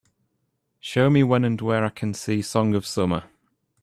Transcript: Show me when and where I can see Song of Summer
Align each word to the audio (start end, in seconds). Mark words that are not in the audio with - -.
Show 0.79 1.11
me 1.11 1.21
when 1.21 1.45
and 1.45 1.61
where 1.61 1.85
I 1.85 1.89
can 1.89 2.15
see 2.15 2.41
Song 2.41 2.73
of 2.73 2.87
Summer 2.87 3.25